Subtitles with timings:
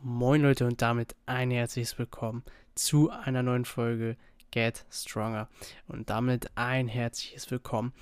[0.00, 2.42] Moin Leute und damit ein herzliches Willkommen
[2.74, 4.16] zu einer neuen Folge
[4.50, 5.48] Get Stronger
[5.88, 7.92] und damit ein herzliches Willkommen.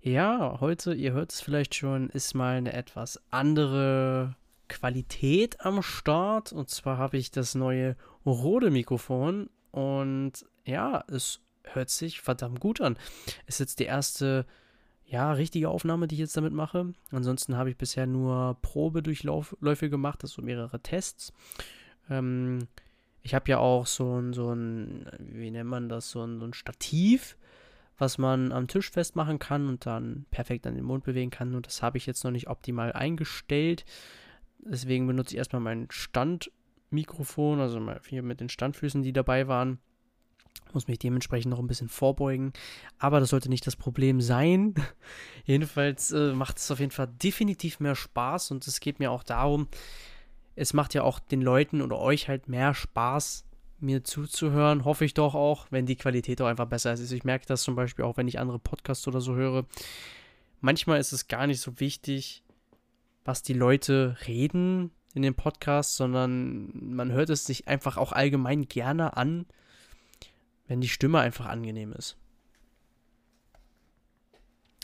[0.00, 4.36] Ja, heute, ihr hört es vielleicht schon, ist mal eine etwas andere
[4.68, 10.32] Qualität am Start und zwar habe ich das neue Rode Mikrofon und
[10.64, 12.96] ja, es hört sich verdammt gut an.
[13.46, 14.46] Ist jetzt die erste
[15.06, 16.92] ja, richtige Aufnahme, die ich jetzt damit mache.
[17.12, 21.32] Ansonsten habe ich bisher nur Probedurchläufe gemacht, also mehrere Tests.
[22.10, 22.66] Ähm,
[23.22, 26.46] ich habe ja auch so ein, so ein, wie nennt man das, so ein, so
[26.46, 27.36] ein Stativ,
[27.98, 31.54] was man am Tisch festmachen kann und dann perfekt an den Mund bewegen kann.
[31.54, 33.84] Und das habe ich jetzt noch nicht optimal eingestellt.
[34.68, 39.78] Deswegen benutze ich erstmal mein Standmikrofon, also hier mit den Standfüßen, die dabei waren
[40.72, 42.52] muss mich dementsprechend noch ein bisschen vorbeugen.
[42.98, 44.74] Aber das sollte nicht das Problem sein.
[45.44, 49.22] Jedenfalls äh, macht es auf jeden Fall definitiv mehr Spaß und es geht mir auch
[49.22, 49.68] darum,
[50.54, 53.44] es macht ja auch den Leuten oder euch halt mehr Spaß,
[53.78, 54.84] mir zuzuhören.
[54.84, 57.10] Hoffe ich doch auch, wenn die Qualität auch einfach besser ist.
[57.10, 59.66] Ich merke das zum Beispiel auch, wenn ich andere Podcasts oder so höre.
[60.60, 62.42] Manchmal ist es gar nicht so wichtig,
[63.26, 68.68] was die Leute reden in dem Podcast, sondern man hört es sich einfach auch allgemein
[68.68, 69.46] gerne an
[70.68, 72.16] wenn die Stimme einfach angenehm ist.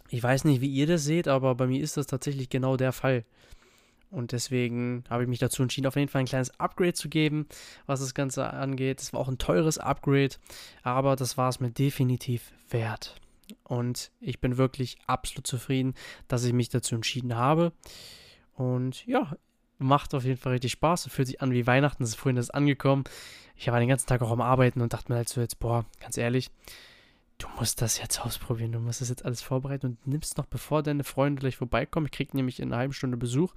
[0.09, 2.93] Ich weiß nicht, wie ihr das seht, aber bei mir ist das tatsächlich genau der
[2.93, 3.25] Fall.
[4.11, 7.47] Und deswegen habe ich mich dazu entschieden, auf jeden Fall ein kleines Upgrade zu geben,
[7.87, 9.01] was das Ganze angeht.
[9.01, 10.37] Es war auch ein teures Upgrade,
[10.83, 13.17] aber das war es mir definitiv wert.
[13.65, 15.95] Und ich bin wirklich absolut zufrieden,
[16.29, 17.73] dass ich mich dazu entschieden habe.
[18.55, 19.33] Und ja,
[19.79, 21.09] macht auf jeden Fall richtig Spaß.
[21.09, 22.03] Fühlt sich an wie Weihnachten.
[22.03, 23.05] Das ist vorhin das angekommen.
[23.57, 25.85] Ich war den ganzen Tag auch am Arbeiten und dachte mir halt so jetzt, boah,
[26.01, 26.51] ganz ehrlich,
[27.39, 28.73] du musst das jetzt ausprobieren.
[28.73, 32.07] Du musst das jetzt alles vorbereiten und nimmst noch, bevor deine Freunde gleich vorbeikommen.
[32.07, 33.55] Ich krieg nämlich in einer halben Stunde Besuch.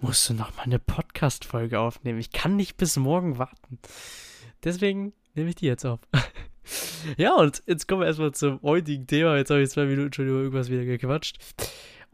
[0.00, 2.18] Musst du noch mal eine Podcast-Folge aufnehmen.
[2.18, 3.78] Ich kann nicht bis morgen warten.
[4.62, 6.00] Deswegen nehme ich die jetzt auf.
[7.16, 9.36] ja, und jetzt kommen wir erstmal zum heutigen Thema.
[9.36, 11.38] Jetzt habe ich zwei Minuten schon über irgendwas wieder gequatscht.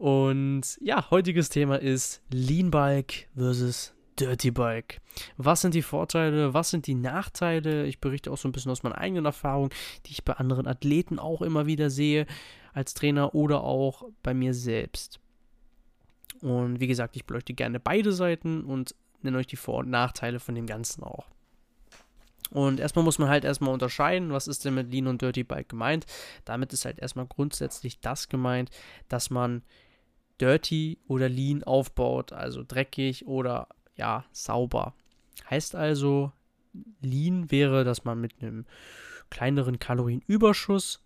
[0.01, 4.99] Und ja, heutiges Thema ist Lean Bike versus Dirty Bike.
[5.37, 7.85] Was sind die Vorteile, was sind die Nachteile?
[7.85, 9.69] Ich berichte auch so ein bisschen aus meiner eigenen Erfahrung,
[10.07, 12.25] die ich bei anderen Athleten auch immer wieder sehe
[12.73, 15.19] als Trainer oder auch bei mir selbst.
[16.41, 20.39] Und wie gesagt, ich beleuchte gerne beide Seiten und nenne euch die Vor- und Nachteile
[20.39, 21.27] von dem Ganzen auch.
[22.49, 25.69] Und erstmal muss man halt erstmal unterscheiden, was ist denn mit Lean und Dirty Bike
[25.69, 26.07] gemeint.
[26.43, 28.71] Damit ist halt erstmal grundsätzlich das gemeint,
[29.07, 29.61] dass man
[30.41, 34.95] dirty oder lean aufbaut, also dreckig oder ja, sauber.
[35.49, 36.31] Heißt also,
[37.01, 38.65] lean wäre, dass man mit einem
[39.29, 41.03] kleineren Kalorienüberschuss,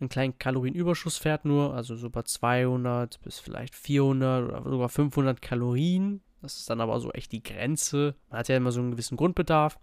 [0.00, 5.40] einen kleinen Kalorienüberschuss fährt nur, also so bei 200 bis vielleicht 400 oder sogar 500
[5.40, 6.20] Kalorien.
[6.42, 8.14] Das ist dann aber so echt die Grenze.
[8.28, 9.78] Man hat ja immer so einen gewissen Grundbedarf.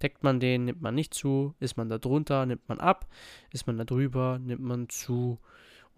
[0.00, 1.54] Deckt man den, nimmt man nicht zu.
[1.60, 3.08] Ist man da drunter, nimmt man ab.
[3.52, 5.38] Ist man da drüber, nimmt man zu.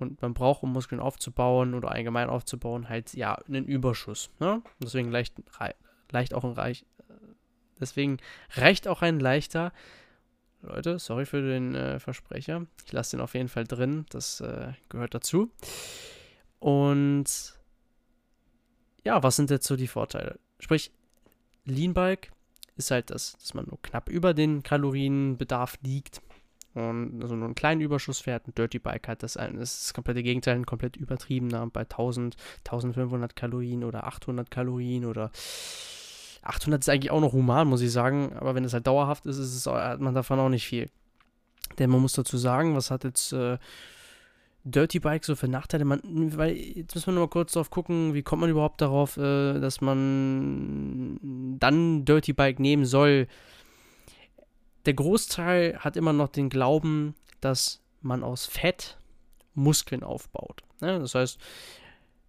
[0.01, 4.31] Und man braucht, um Muskeln aufzubauen oder allgemein aufzubauen, halt ja einen Überschuss.
[4.41, 4.63] Ne?
[4.83, 5.35] Deswegen leicht,
[6.11, 6.85] leicht auch ein Reich.
[7.79, 8.19] Deswegen
[8.55, 9.73] reicht auch ein leichter.
[10.63, 12.67] Leute, sorry für den äh, Versprecher.
[12.85, 14.05] Ich lasse den auf jeden Fall drin.
[14.11, 15.51] Das äh, gehört dazu.
[16.59, 17.59] Und
[19.05, 20.39] ja, was sind jetzt so die Vorteile?
[20.59, 20.93] Sprich,
[21.65, 22.31] Lean Bike
[22.77, 26.21] ist halt das, dass man nur knapp über den Kalorienbedarf liegt
[26.75, 28.47] und also nur einen kleinen Überschuss fährt.
[28.47, 31.81] Ein Dirty Bike hat das, ein, das, ist das komplette Gegenteil, ein komplett übertriebener bei
[31.81, 35.31] 1000, 1500 Kalorien oder 800 Kalorien oder
[36.43, 39.39] 800 ist eigentlich auch noch human, muss ich sagen, aber wenn es halt dauerhaft ist,
[39.39, 40.89] ist es, hat man davon auch nicht viel.
[41.79, 43.59] Denn man muss dazu sagen, was hat jetzt äh,
[44.65, 45.85] Dirty Bike so für Nachteile?
[45.85, 46.01] Man,
[46.37, 49.61] weil jetzt müssen wir noch mal kurz drauf gucken, wie kommt man überhaupt darauf, äh,
[49.61, 51.19] dass man
[51.59, 53.27] dann Dirty Bike nehmen soll
[54.87, 58.99] der Großteil hat immer noch den Glauben, dass man aus Fett
[59.55, 60.63] Muskeln aufbaut.
[60.81, 60.99] Ne?
[60.99, 61.39] Das heißt,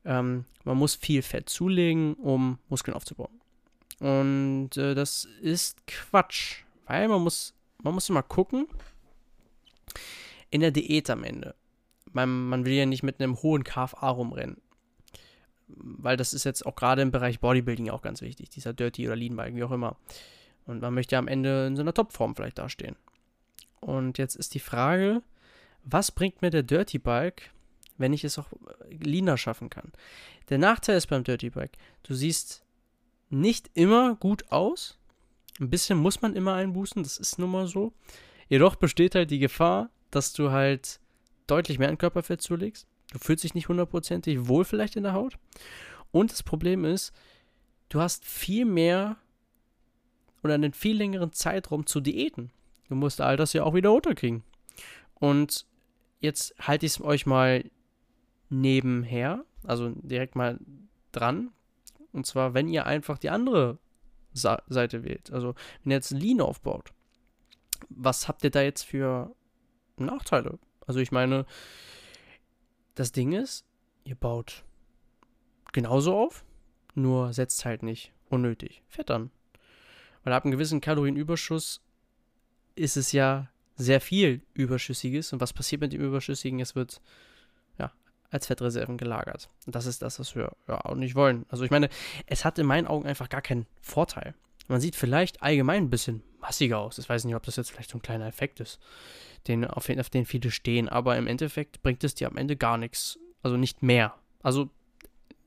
[0.05, 3.41] ähm, man muss viel Fett zulegen, um Muskeln aufzubauen.
[3.99, 7.53] Und äh, das ist Quatsch, weil man muss,
[7.83, 8.67] man muss immer gucken,
[10.49, 11.55] in der Diät am Ende.
[12.11, 14.57] Man, man will ja nicht mit einem hohen KFA rumrennen.
[15.67, 19.15] Weil das ist jetzt auch gerade im Bereich Bodybuilding auch ganz wichtig, dieser Dirty oder
[19.15, 19.95] Lean Bike, wie auch immer.
[20.65, 22.95] Und man möchte ja am Ende in so einer Topform vielleicht dastehen.
[23.79, 25.21] Und jetzt ist die Frage,
[25.83, 27.51] was bringt mir der Dirty Bike,
[27.97, 28.47] wenn ich es auch
[28.89, 29.91] leaner schaffen kann?
[30.49, 32.63] Der Nachteil ist beim Dirty Bike, du siehst
[33.29, 34.99] nicht immer gut aus,
[35.59, 37.93] Ein bisschen muss man immer einbußen, das ist nun mal so.
[38.49, 40.99] Jedoch besteht halt die Gefahr, dass du halt
[41.47, 42.87] deutlich mehr an Körperfett zulegst.
[43.11, 45.37] Du fühlst dich nicht hundertprozentig wohl vielleicht in der Haut.
[46.11, 47.13] Und das Problem ist,
[47.89, 49.17] du hast viel mehr
[50.43, 52.51] oder einen viel längeren Zeitraum zu Diäten.
[52.89, 54.43] Du musst all das ja auch wieder runterkriegen.
[55.15, 55.65] Und
[56.19, 57.69] jetzt halte ich es euch mal
[58.49, 60.59] nebenher, also direkt mal
[61.11, 61.51] dran.
[62.11, 63.77] Und zwar, wenn ihr einfach die andere
[64.33, 65.31] Sa Seite wählt.
[65.31, 66.93] Also, wenn ihr jetzt Lean aufbaut,
[67.89, 69.35] was habt ihr da jetzt für
[69.97, 70.57] Nachteile?
[70.87, 71.45] Also, ich meine,
[72.95, 73.65] das Ding ist,
[74.03, 74.63] ihr baut
[75.73, 76.45] genauso auf,
[76.95, 79.31] nur setzt halt nicht unnötig Fett an.
[80.23, 81.81] Weil ab einem gewissen Kalorienüberschuss
[82.75, 85.33] ist es ja sehr viel Überschüssiges.
[85.33, 86.59] Und was passiert mit dem Überschüssigen?
[86.59, 87.01] Es wird
[87.77, 87.91] ja
[88.29, 89.49] als Fettreserven gelagert.
[89.65, 91.45] Und das ist das, was wir ja auch nicht wollen.
[91.49, 91.89] Also ich meine,
[92.27, 94.35] es hat in meinen Augen einfach gar keinen Vorteil.
[94.67, 96.97] Man sieht vielleicht allgemein ein bisschen massiger aus.
[96.97, 98.79] Ich weiß nicht, ob das jetzt vielleicht so ein kleiner Effekt ist,
[99.47, 100.87] den, auf, den, auf den viele stehen.
[100.87, 103.19] Aber im Endeffekt bringt es dir am Ende gar nichts.
[103.43, 104.15] Also nicht mehr.
[104.43, 104.69] Also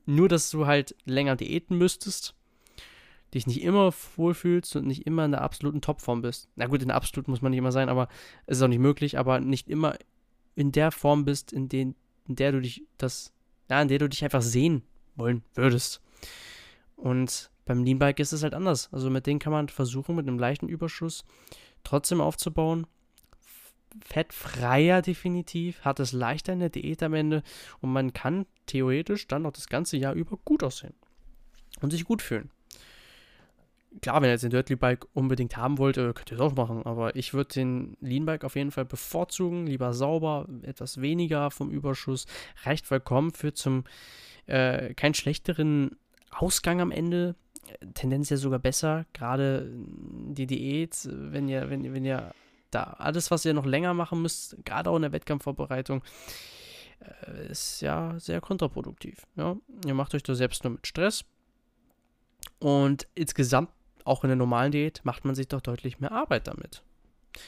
[0.05, 2.35] nur, dass du halt länger diäten müsstest
[3.35, 6.49] dich nicht immer wohlfühlst und nicht immer in der absoluten Topform bist.
[6.55, 8.07] Na gut, in der absoluten muss man nicht immer sein, aber
[8.47, 9.97] es ist auch nicht möglich, aber nicht immer
[10.55, 11.95] in der Form bist, in, den,
[12.27, 13.33] in der du dich das,
[13.69, 14.83] ja, in der du dich einfach sehen
[15.15, 16.01] wollen würdest.
[16.95, 18.89] Und beim Leanbike ist es halt anders.
[18.93, 21.25] Also mit denen kann man versuchen, mit einem leichten Überschuss
[21.83, 22.87] trotzdem aufzubauen.
[24.01, 27.43] Fettfreier definitiv, hat es leichter in der Diät am Ende
[27.79, 30.93] und man kann theoretisch dann noch das ganze Jahr über gut aussehen
[31.81, 32.51] und sich gut fühlen
[34.01, 36.55] klar, wenn ihr jetzt den Dirtly Bike unbedingt haben wollt, äh, könnt ihr es auch
[36.55, 36.85] machen.
[36.85, 39.67] Aber ich würde den Lean Bike auf jeden Fall bevorzugen.
[39.67, 42.25] Lieber sauber, etwas weniger vom Überschuss.
[42.63, 43.83] Reicht vollkommen für zum
[44.47, 45.97] äh, keinen schlechteren
[46.31, 47.35] Ausgang am Ende.
[47.93, 49.05] Tendenz ja sogar besser.
[49.13, 52.31] Gerade die Diät, wenn ihr, wenn, wenn ihr
[52.71, 56.03] da alles, was ihr noch länger machen müsst, gerade auch in der Wettkampfvorbereitung,
[56.99, 59.25] äh, ist ja sehr kontraproduktiv.
[59.35, 59.55] Ja?
[59.85, 61.25] Ihr macht euch da selbst nur mit Stress.
[62.59, 63.69] Und insgesamt
[64.05, 66.83] auch in der normalen Diät macht man sich doch deutlich mehr Arbeit damit.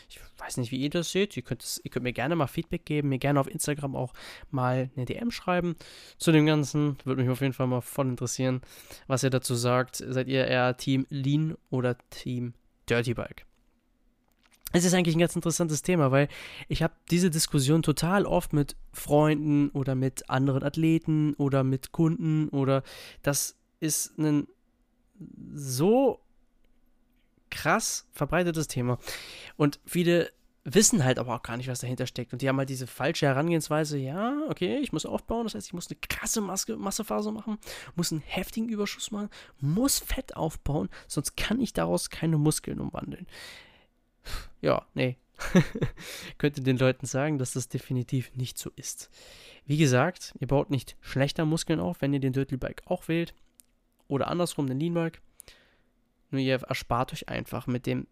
[0.09, 1.37] Ich weiß nicht, wie ihr das seht.
[1.37, 4.13] Ihr könnt, es, ihr könnt mir gerne mal Feedback geben, mir gerne auf Instagram auch
[4.51, 5.75] mal eine DM schreiben
[6.17, 6.97] zu dem Ganzen.
[7.05, 8.61] Würde mich auf jeden Fall mal voll interessieren,
[9.07, 10.03] was ihr dazu sagt.
[10.05, 12.53] Seid ihr eher Team Lean oder Team
[12.89, 13.45] Dirty Bike?
[14.73, 16.27] Es ist eigentlich ein ganz interessantes Thema, weil
[16.67, 22.49] ich habe diese Diskussion total oft mit Freunden oder mit anderen Athleten oder mit Kunden
[22.49, 22.83] oder
[23.21, 24.47] das ist ein
[25.53, 26.19] so
[27.49, 28.97] krass verbreitetes Thema.
[29.55, 30.31] Und viele
[30.69, 32.33] wissen halt aber auch gar nicht, was dahinter steckt.
[32.33, 35.73] Und die haben halt diese falsche Herangehensweise, ja, okay, ich muss aufbauen, das heißt, ich
[35.73, 37.57] muss eine krasse Maske, Massephase machen,
[37.95, 39.29] muss einen heftigen Überschuss machen,
[39.59, 43.27] muss Fett aufbauen, sonst kann ich daraus keine Muskeln umwandeln.
[44.59, 45.17] Ja, nee.
[46.37, 49.09] Könnte den Leuten sagen, dass das definitiv nicht so ist.
[49.65, 53.33] Wie gesagt, ihr baut nicht schlechter Muskeln auf, wenn ihr den Dirty Bike auch wählt.
[54.07, 55.21] Oder andersrum den Lean Bike.
[56.29, 58.07] Nur ihr erspart euch einfach mit dem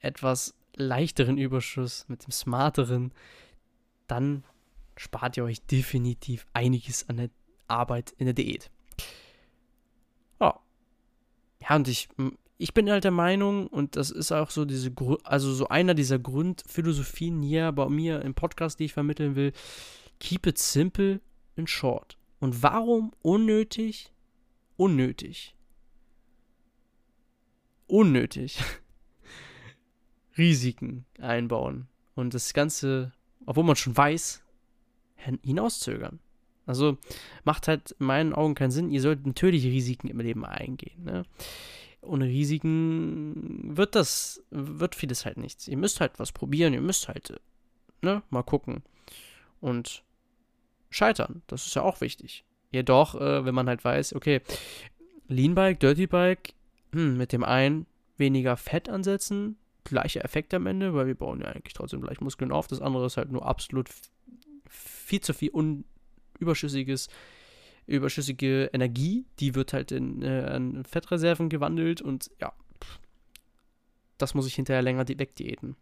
[0.00, 3.12] etwas leichteren Überschuss, mit dem smarteren,
[4.06, 4.44] dann
[4.96, 7.30] spart ihr euch definitiv einiges an der
[7.66, 8.70] Arbeit in der Diät.
[10.40, 10.60] Ja.
[11.62, 12.08] Ja, und ich,
[12.58, 14.92] ich bin halt der Meinung, und das ist auch so diese,
[15.24, 19.52] also so einer dieser Grundphilosophien hier bei mir im Podcast, die ich vermitteln will,
[20.20, 21.20] keep it simple
[21.56, 22.18] and short.
[22.38, 24.12] Und warum unnötig?
[24.76, 25.55] Unnötig
[27.86, 28.58] unnötig
[30.38, 33.12] Risiken einbauen und das Ganze,
[33.46, 34.42] obwohl man schon weiß,
[35.42, 36.20] hinauszögern.
[36.66, 36.98] Also
[37.44, 38.90] macht halt in meinen Augen keinen Sinn.
[38.90, 41.04] Ihr sollt natürlich Risiken im Leben eingehen.
[41.04, 41.24] Ne?
[42.02, 45.68] Ohne Risiken wird das, wird vieles halt nichts.
[45.68, 47.40] Ihr müsst halt was probieren, ihr müsst halt,
[48.02, 48.82] ne, mal gucken.
[49.60, 50.04] Und
[50.90, 52.44] scheitern, das ist ja auch wichtig.
[52.70, 54.40] Jedoch, äh, wenn man halt weiß, okay,
[55.28, 56.54] Lean Bike, Dirty Bike,
[56.92, 61.48] hm, mit dem einen weniger Fett ansetzen, gleicher Effekt am Ende, weil wir bauen ja
[61.48, 62.66] eigentlich trotzdem gleich Muskeln auf.
[62.66, 63.88] Das andere ist halt nur absolut
[64.68, 65.50] viel zu viel
[66.38, 67.08] überschüssiges,
[67.86, 72.52] überschüssige Energie, die wird halt in, äh, in Fettreserven gewandelt und ja,
[74.18, 75.76] das muss ich hinterher länger wegdiäten.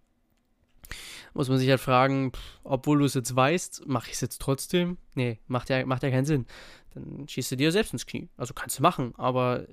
[1.32, 4.40] Muss man sich halt fragen, pff, obwohl du es jetzt weißt, mache ich es jetzt
[4.40, 4.98] trotzdem?
[5.14, 6.46] Nee, macht ja, macht ja keinen Sinn.
[6.94, 8.28] Dann schießt du dir selbst ins Knie.
[8.36, 9.66] Also kannst du machen, aber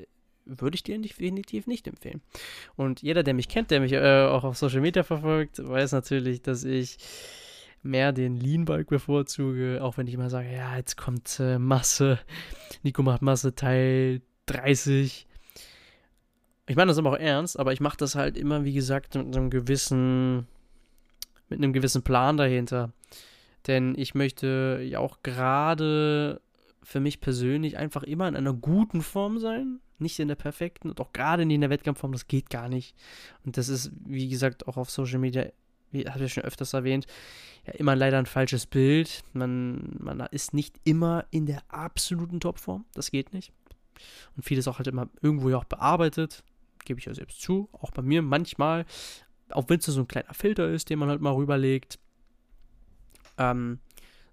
[0.46, 2.22] würde ich dir definitiv nicht empfehlen.
[2.76, 6.42] Und jeder, der mich kennt, der mich äh, auch auf Social Media verfolgt, weiß natürlich,
[6.42, 6.98] dass ich
[7.84, 12.20] mehr den Lean Bike bevorzuge, auch wenn ich immer sage, ja, jetzt kommt äh, Masse,
[12.84, 15.28] Nico macht Masse Teil 30.
[16.68, 19.36] Ich meine das aber auch ernst, aber ich mache das halt immer, wie gesagt, mit
[19.36, 20.48] einem gewissen,
[21.50, 22.92] mit einem gewissen Plan dahinter.
[23.68, 26.42] Denn ich möchte ja auch gerade
[26.84, 29.80] für mich persönlich einfach immer in einer guten Form sein.
[30.02, 32.96] Nicht in der perfekten und auch gerade nicht in der Wettkampfform, das geht gar nicht.
[33.46, 35.46] Und das ist, wie gesagt, auch auf Social Media,
[35.92, 37.06] wie habe ich schon öfters erwähnt,
[37.66, 39.24] ja immer leider ein falsches Bild.
[39.34, 42.86] Man, man ist nicht immer in der absoluten Topform.
[42.94, 43.54] Das geht nicht.
[44.36, 46.44] Und vieles auch halt immer irgendwo ja auch bearbeitet.
[46.86, 47.70] Gebe ich ja selbst zu.
[47.74, 48.86] Auch bei mir manchmal.
[49.52, 52.00] Auch wenn es so ein kleiner Filter ist, den man halt mal rüberlegt.
[53.38, 53.80] Ähm,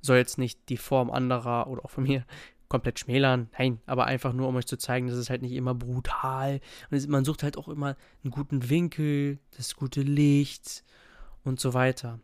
[0.00, 2.24] soll jetzt nicht die Form anderer oder auch von mir
[2.68, 3.48] komplett schmälern.
[3.58, 6.60] Nein, aber einfach nur, um euch zu zeigen, dass es halt nicht immer brutal.
[6.90, 10.84] Und man sucht halt auch immer einen guten Winkel, das gute Licht
[11.44, 12.20] und so weiter.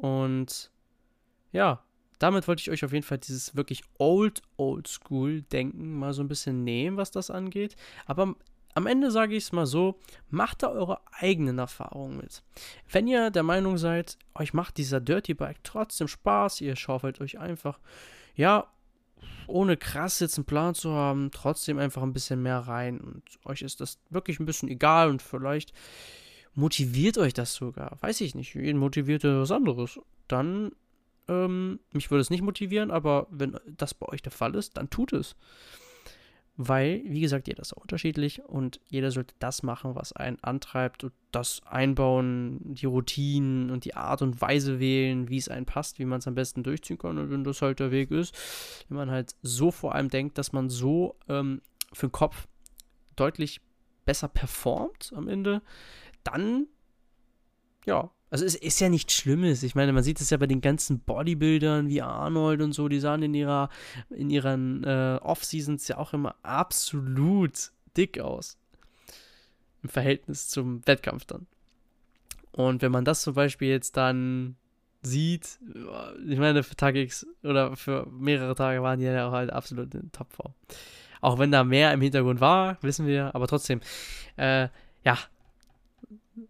[0.00, 0.70] Und
[1.52, 1.82] ja,
[2.18, 6.22] damit wollte ich euch auf jeden Fall dieses wirklich old, old school Denken mal so
[6.22, 7.76] ein bisschen nehmen, was das angeht.
[8.06, 8.34] Aber
[8.74, 12.42] am Ende sage ich es mal so, macht da eure eigenen Erfahrungen mit.
[12.90, 17.38] Wenn ihr der Meinung seid, euch macht dieser Dirty Bike trotzdem Spaß, ihr schaufelt euch
[17.38, 17.80] einfach,
[18.34, 18.68] ja,
[19.50, 23.62] ohne krass jetzt einen Plan zu haben, trotzdem einfach ein bisschen mehr rein und euch
[23.62, 25.72] ist das wirklich ein bisschen egal und vielleicht
[26.54, 30.72] motiviert euch das sogar, weiß ich nicht, jeden motiviert was anderes, dann,
[31.28, 34.90] ähm, mich würde es nicht motivieren, aber wenn das bei euch der Fall ist, dann
[34.90, 35.36] tut es
[36.62, 41.04] weil, wie gesagt, jeder ist auch unterschiedlich und jeder sollte das machen, was einen antreibt
[41.04, 45.98] und das einbauen, die Routinen und die Art und Weise wählen, wie es einen passt,
[45.98, 47.16] wie man es am besten durchziehen kann.
[47.16, 48.34] Und wenn das halt der Weg ist,
[48.88, 51.62] wenn man halt so vor allem denkt, dass man so ähm,
[51.94, 52.46] für den Kopf
[53.16, 53.62] deutlich
[54.04, 55.62] besser performt am Ende,
[56.24, 56.66] dann
[57.86, 59.62] ja, also es ist ja nichts Schlimmes.
[59.62, 63.00] Ich meine, man sieht es ja bei den ganzen Bodybuildern wie Arnold und so, die
[63.00, 63.68] sahen in ihrer,
[64.10, 68.56] in ihren äh, Off-Seasons ja auch immer absolut dick aus.
[69.82, 71.46] Im Verhältnis zum Wettkampf dann.
[72.52, 74.56] Und wenn man das zum Beispiel jetzt dann
[75.02, 75.58] sieht,
[76.26, 79.94] ich meine, für Tag X oder für mehrere Tage waren die ja auch halt absolut
[79.94, 80.52] in Topform.
[81.20, 83.80] Auch wenn da mehr im Hintergrund war, wissen wir, aber trotzdem,
[84.36, 84.68] äh,
[85.04, 85.18] ja,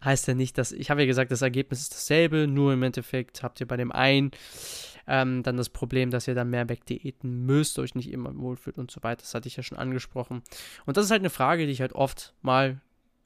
[0.04, 3.42] heißt ja nicht, dass, ich habe ja gesagt, das Ergebnis ist dasselbe, nur im Endeffekt
[3.42, 4.30] habt ihr bei dem einen
[5.06, 8.90] ähm, dann das Problem, dass ihr dann mehr wegdiäten müsst, euch nicht immer wohlfühlt und
[8.90, 9.22] so weiter.
[9.22, 10.42] Das hatte ich ja schon angesprochen.
[10.86, 12.80] Und das ist halt eine Frage, die ich halt oft mal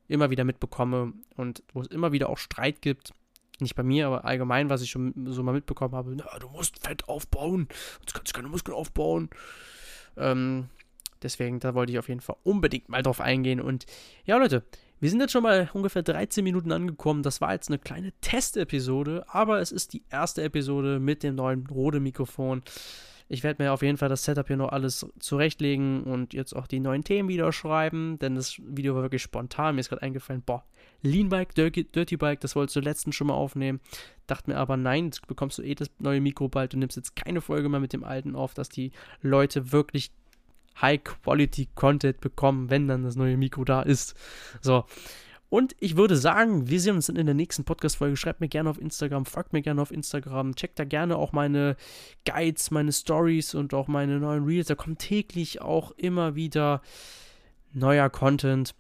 [0.09, 3.13] immer wieder mitbekomme und wo es immer wieder auch Streit gibt.
[3.61, 6.15] Nicht bei mir, aber allgemein, was ich schon so mal mitbekommen habe.
[6.17, 7.69] Na, du musst Fett aufbauen,
[8.01, 9.31] sonst kannst du keine Muskeln aufbauen.
[10.17, 10.69] Ähm,
[11.23, 13.61] deswegen, da wollte ich auf jeden Fall unbedingt mal drauf eingehen.
[13.61, 13.87] Und
[14.25, 14.65] ja, Leute,
[15.05, 17.23] wir sind jetzt schon bei ungefähr 13 Minuten angekommen.
[17.23, 21.67] Das war jetzt eine kleine Testepisode, aber es ist die erste Episode mit dem neuen
[21.67, 22.63] Rode-Mikrofon.
[23.29, 26.67] Ich werde mir auf jeden Fall das Setup hier noch alles zurechtlegen und jetzt auch
[26.67, 29.75] die neuen Themen wieder schreiben, denn das Video war wirklich spontan.
[29.75, 30.65] Mir ist gerade eingefallen, boah,
[31.03, 33.81] Lean Bike, Dirty, Dirty Bike, das wolltest du letztens schon mal aufnehmen.
[34.27, 36.73] Dachte mir aber, nein, jetzt bekommst du eh das neue Mikro bald.
[36.73, 40.13] Du nimmst jetzt keine Folge mehr mit dem alten auf, dass die Leute wirklich
[40.81, 44.15] High-Quality-Content bekommen, wenn dann das neue Mikro da ist.
[44.61, 44.85] So.
[45.49, 48.17] Und ich würde sagen, wir sehen uns dann in der nächsten Podcast-Folge.
[48.17, 51.77] Schreibt mir gerne auf Instagram, folgt mir gerne auf Instagram, checkt da gerne auch meine
[52.27, 54.67] Guides, meine Stories und auch meine neuen Reels.
[54.67, 56.83] Da kommt täglich auch immer wieder
[57.73, 58.75] neuer Content.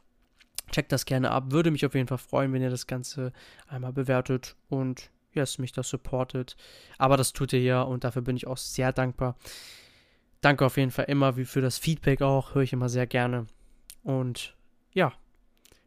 [0.72, 1.52] Checkt das gerne ab.
[1.52, 3.32] Würde mich auf jeden Fall freuen, wenn ihr das Ganze
[3.68, 6.56] einmal bewertet und yes, mich das supportet.
[6.98, 9.36] Aber das tut ihr ja und dafür bin ich auch sehr dankbar
[10.44, 12.54] danke auf jeden Fall immer wie für das Feedback auch.
[12.54, 13.46] Höre ich immer sehr gerne.
[14.02, 14.56] Und
[14.92, 15.12] ja,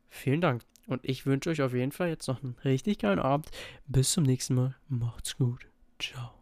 [0.09, 0.63] vielen Dank.
[0.87, 3.49] Und ich wünsche euch auf jeden Fall jetzt noch einen richtig geilen Abend.
[3.87, 4.75] Bis zum nächsten Mal.
[4.87, 5.67] Macht's gut.
[5.99, 6.36] Ciao.